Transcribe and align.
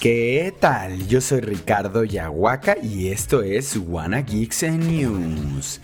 ¿Qué 0.00 0.54
tal? 0.60 1.06
Yo 1.08 1.20
soy 1.20 1.40
Ricardo 1.40 2.04
Yahuaca 2.04 2.76
y 2.82 3.08
esto 3.08 3.42
es 3.42 3.76
Wanna 3.76 4.20
Geeks 4.20 4.62
News. 4.64 5.80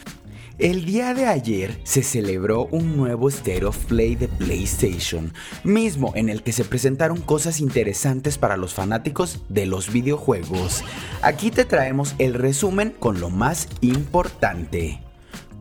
El 0.58 0.84
día 0.84 1.12
de 1.14 1.26
ayer 1.26 1.80
se 1.82 2.02
celebró 2.02 2.66
un 2.66 2.96
nuevo 2.96 3.28
State 3.28 3.64
of 3.64 3.76
Play 3.86 4.14
de 4.14 4.28
PlayStation, 4.28 5.32
mismo 5.64 6.12
en 6.14 6.28
el 6.28 6.42
que 6.42 6.52
se 6.52 6.64
presentaron 6.64 7.20
cosas 7.20 7.58
interesantes 7.58 8.38
para 8.38 8.56
los 8.56 8.74
fanáticos 8.74 9.42
de 9.48 9.66
los 9.66 9.92
videojuegos. 9.92 10.84
Aquí 11.22 11.50
te 11.50 11.64
traemos 11.64 12.14
el 12.18 12.34
resumen 12.34 12.94
con 12.98 13.18
lo 13.18 13.30
más 13.30 13.68
importante. 13.80 15.00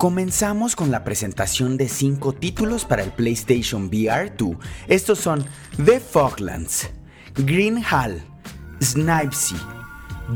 Comenzamos 0.01 0.75
con 0.75 0.89
la 0.89 1.03
presentación 1.03 1.77
de 1.77 1.87
5 1.87 2.33
títulos 2.33 2.85
para 2.85 3.03
el 3.03 3.11
PlayStation 3.11 3.85
VR 3.85 4.33
2. 4.35 4.55
Estos 4.87 5.19
son 5.19 5.45
The 5.85 5.99
Foglands, 5.99 6.89
Green 7.35 7.83
Hall, 7.85 8.19
Snipesy, 8.81 9.57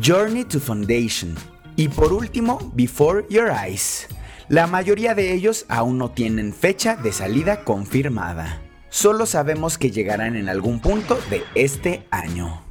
Journey 0.03 0.43
to 0.43 0.59
Foundation 0.59 1.33
y 1.75 1.87
por 1.87 2.13
último 2.13 2.71
Before 2.75 3.25
Your 3.27 3.49
Eyes. 3.49 4.05
La 4.49 4.67
mayoría 4.67 5.15
de 5.15 5.33
ellos 5.33 5.65
aún 5.67 5.97
no 5.97 6.11
tienen 6.11 6.53
fecha 6.53 6.95
de 6.95 7.11
salida 7.11 7.63
confirmada. 7.63 8.61
Solo 8.89 9.25
sabemos 9.25 9.79
que 9.79 9.89
llegarán 9.89 10.35
en 10.35 10.47
algún 10.47 10.79
punto 10.79 11.17
de 11.31 11.41
este 11.55 12.05
año. 12.11 12.64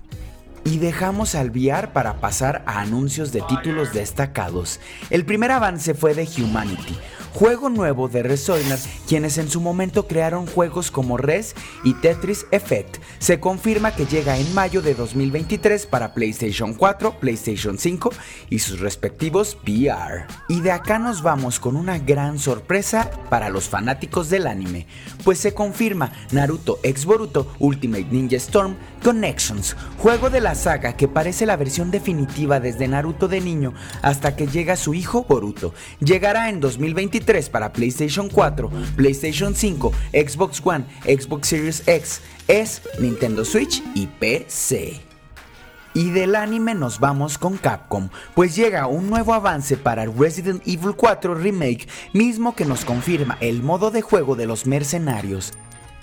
Y 0.65 0.79
dejamos 0.79 1.35
al 1.35 1.51
VR 1.51 1.93
para 1.93 2.21
pasar 2.21 2.63
a 2.67 2.81
anuncios 2.81 3.33
de 3.33 3.43
títulos 3.43 3.93
destacados. 3.93 4.81
El 5.11 5.25
primer 5.25 5.53
avance 5.53 5.95
fue 5.95 6.15
de 6.15 6.27
Humanity, 6.39 6.97
juego 7.35 7.69
nuevo 7.69 8.09
de 8.09 8.23
Resoiler, 8.23 8.79
quienes 9.09 9.39
en 9.39 9.51
su 9.51 9.61
momento 9.61 10.07
crearon 10.07 10.47
juegos 10.47 10.93
como 10.93 11.17
Res 11.17 11.57
y 11.83 11.95
Tetris 11.95 12.47
Effect. 12.53 12.99
Se 13.19 13.41
confirma 13.41 13.95
que 13.95 14.07
llega 14.07 14.39
en 14.39 14.55
mayo 14.55 14.83
de 14.83 14.95
2023 14.95 15.87
para 15.87 16.15
PlayStation 16.15 16.75
4, 16.75 17.19
PlayStation 17.19 17.77
5 17.77 18.13
y 18.51 18.61
sus 18.61 18.79
respectivos 18.79 19.59
VR. 19.67 20.27
Y 20.49 20.61
de 20.61 20.71
acá 20.71 21.01
nos 21.01 21.23
vamos 21.23 21.59
con 21.59 21.75
una 21.77 21.99
gran 21.99 22.39
sorpresa 22.39 23.11
para 23.31 23.49
los 23.49 23.69
fanáticos 23.69 24.31
del 24.31 24.47
anime, 24.47 24.87
pues 25.25 25.41
se 25.41 25.55
confirma 25.55 26.13
Naruto 26.31 26.79
X 26.85 27.05
Boruto 27.05 27.53
Ultimate 27.59 28.07
Ninja 28.13 28.37
Storm 28.37 28.77
Connections, 29.03 29.77
juego 29.99 30.31
de 30.31 30.41
la 30.41 30.55
saga 30.55 30.97
que 30.97 31.09
parece 31.09 31.47
la 31.47 31.57
versión 31.57 31.91
definitiva 31.91 32.61
desde 32.61 32.87
Naruto 32.87 33.27
de 33.27 33.41
niño 33.41 33.75
hasta 34.03 34.37
que 34.37 34.47
llega 34.47 34.77
su 34.77 34.95
hijo 34.95 35.25
Boruto. 35.25 35.75
Llegará 35.99 36.49
en 36.49 36.61
2023 36.61 37.24
para 37.51 37.73
PlayStation 37.73 38.29
4, 38.29 38.71
PlayStation 38.97 39.55
5, 39.55 39.93
Xbox 40.13 40.61
One, 40.63 40.85
Xbox 41.05 41.49
Series 41.49 41.89
X, 41.89 42.21
S, 42.49 42.83
Nintendo 43.01 43.45
Switch 43.45 43.83
y 43.95 44.07
PC. 44.07 45.01
Y 45.95 46.11
del 46.11 46.35
anime 46.35 46.75
nos 46.75 47.01
vamos 47.01 47.39
con 47.39 47.57
Capcom, 47.57 48.11
pues 48.35 48.55
llega 48.57 48.89
un 48.89 49.09
nuevo 49.09 49.33
avance 49.33 49.77
para 49.77 50.05
Resident 50.05 50.61
Evil 50.67 50.95
4 50.97 51.35
Remake, 51.35 51.89
mismo 52.13 52.55
que 52.55 52.67
nos 52.67 52.85
confirma 52.85 53.39
el 53.41 53.63
modo 53.63 53.91
de 53.91 54.03
juego 54.03 54.37
de 54.37 54.47
los 54.47 54.67
mercenarios 54.67 55.55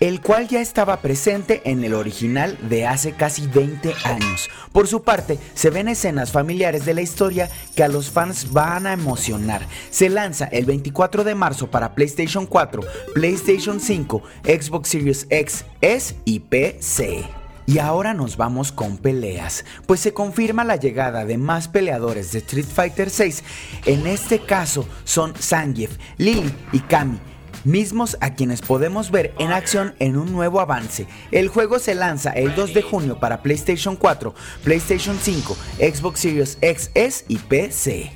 el 0.02 0.20
cual 0.20 0.48
ya 0.48 0.62
estaba 0.62 0.98
presente 0.98 1.62
en 1.64 1.84
el 1.84 1.94
original 1.94 2.58
de 2.68 2.88
hace 2.88 3.14
casi 3.14 3.46
20 3.46 3.94
años. 4.04 4.50
Por 4.72 4.88
su 4.88 5.04
parte, 5.04 5.38
se 5.54 5.70
ven 5.70 5.88
escenas 5.88 6.32
familiares 6.32 6.86
de 6.86 6.96
la 6.96 7.04
historia 7.04 7.50
que 7.76 7.84
a 7.84 7.88
los 7.88 8.10
fans 8.10 8.52
van 8.52 8.88
a 8.88 8.94
emocionar. 8.94 9.66
Se 9.92 10.10
lanza 10.10 10.46
el 10.46 10.66
24 10.66 11.24
de 11.24 11.36
marzo 11.36 11.70
para 11.70 11.94
PlayStation 11.94 12.48
4, 12.48 12.82
PlayStation 13.14 13.80
5, 13.80 14.24
Xbox 14.44 14.90
Series 14.90 15.28
X, 15.30 15.66
S 15.82 16.16
y 16.26 16.40
PC. 16.40 17.24
Y 17.68 17.78
ahora 17.78 18.16
nos 18.16 18.38
vamos 18.38 18.72
con 18.72 18.98
peleas, 18.98 19.66
pues 19.86 20.00
se 20.00 20.14
confirma 20.14 20.64
la 20.64 20.78
llegada 20.78 21.26
de 21.26 21.38
más 21.38 21.68
peleadores 21.68 22.32
de 22.32 22.40
Street 22.40 22.66
Fighter 22.66 23.12
6. 23.12 23.44
En 23.86 24.08
este 24.08 24.40
caso 24.40 24.88
son 25.04 25.36
Zangief, 25.36 25.96
Lily 26.18 26.52
y 26.74 26.80
Kami, 26.80 27.20
mismos 27.64 28.18
a 28.22 28.34
quienes 28.34 28.62
podemos 28.62 29.12
ver 29.12 29.34
en 29.40 29.52
acción 29.52 29.96
en 30.00 30.18
un 30.18 30.32
nuevo 30.32 30.60
avance. 30.60 31.08
El 31.32 31.48
juego 31.48 31.80
se 31.80 31.96
lanza 31.96 32.32
el 32.32 32.56
2 32.56 32.74
de 32.74 32.82
junio 32.82 33.20
para 33.20 33.42
PlayStation 33.42 33.96
4, 33.96 34.34
PlayStation 34.64 35.18
5, 35.20 35.58
Xbox 35.78 36.20
Series 36.20 36.58
XS 36.62 37.26
y 37.28 37.38
PC. 37.38 38.12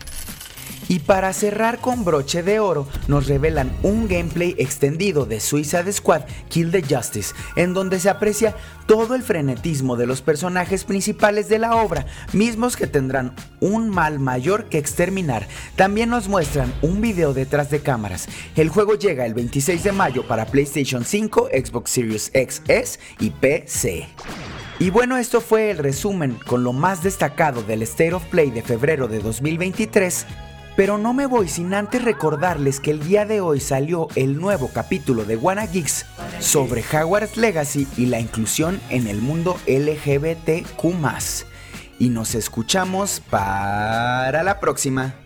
Y 0.88 1.00
para 1.00 1.34
cerrar 1.34 1.79
con 1.79 2.06
broche 2.06 2.44
de 2.44 2.59
oro, 2.59 2.88
nos 3.07 3.28
revelan 3.28 3.72
un 3.84 4.07
gameplay 4.07 4.56
extendido 4.57 5.25
de 5.25 5.40
Suicide 5.40 5.91
Squad 5.91 6.23
Kill 6.50 6.72
the 6.72 6.84
Justice, 6.84 7.34
en 7.56 7.73
donde 7.73 8.00
se 8.00 8.09
aprecia 8.09 8.56
todo 8.85 9.16
el 9.16 9.23
frenetismo 9.23 9.96
de 9.96 10.06
los 10.06 10.22
personajes 10.22 10.84
principales 10.84 11.50
de 11.50 11.59
la 11.59 11.75
obra, 11.75 12.06
mismos 12.34 12.75
que 12.75 12.88
tendrán 12.88 13.35
un 13.59 13.90
mal 13.90 14.19
mayor 14.19 14.66
que 14.66 14.78
exterminar. 14.78 15.47
También 15.75 16.09
nos 16.09 16.28
muestran 16.28 16.73
un 16.81 17.02
video 17.02 17.34
detrás 17.34 17.69
de 17.69 17.79
cámaras. 17.79 18.28
El 18.56 18.69
juego 18.69 18.96
llega 18.96 19.25
el 19.25 19.34
26 19.34 19.84
de 19.84 19.91
mayo 19.91 20.28
para 20.28 20.46
PlayStation 20.46 21.03
5, 21.03 21.50
Xbox 21.52 21.91
Series 21.91 22.31
XS 22.34 23.00
y 23.19 23.31
PC. 23.31 24.07
Y 24.78 24.90
bueno, 24.90 25.17
esto 25.17 25.40
fue 25.40 25.72
el 25.72 25.78
resumen 25.78 26.38
con 26.46 26.63
lo 26.63 26.73
más 26.73 27.02
destacado 27.02 27.63
del 27.63 27.81
State 27.84 28.13
of 28.13 28.25
Play 28.25 28.52
de 28.52 28.62
febrero 28.62 29.07
de 29.07 29.19
2023. 29.19 30.25
Pero 30.75 30.97
no 30.97 31.13
me 31.13 31.25
voy 31.25 31.47
sin 31.47 31.74
antes 31.74 32.03
recordarles 32.03 32.81
que 32.81 32.91
el 32.91 33.00
día 33.02 33.25
de 33.25 33.40
hoy 33.40 33.62
salió 33.62 34.09
el 34.16 34.38
nuevo 34.38 34.69
capítulo 34.74 35.24
de 35.24 35.38
Wanna 35.38 35.68
Geeks 35.68 36.06
sobre 36.40 36.84
Hogwarts 36.84 37.38
Legacy 37.38 37.88
y 37.96 38.08
la 38.08 38.19
inclusión 38.19 38.81
en 38.90 39.08
el 39.08 39.22
mundo 39.22 39.58
LGBTQ. 39.68 40.84
Y 41.97 42.09
nos 42.09 42.35
escuchamos 42.35 43.22
para 43.30 44.44
la 44.44 44.59
próxima. 44.59 45.25